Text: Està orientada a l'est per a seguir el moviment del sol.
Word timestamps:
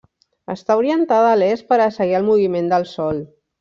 Està 0.53 0.77
orientada 0.79 1.29
a 1.33 1.37
l'est 1.43 1.69
per 1.69 1.81
a 1.81 1.89
seguir 2.01 2.19
el 2.25 2.29
moviment 2.35 2.77
del 2.77 2.93
sol. 2.99 3.27